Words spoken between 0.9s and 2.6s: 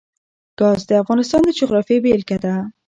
افغانستان د جغرافیې بېلګه ده.